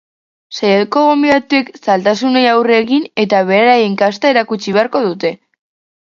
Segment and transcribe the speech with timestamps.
[0.59, 5.31] Saioko gonbidatuek zailtasunei aurre egin eta beraien kasta erakutsi beharko dute.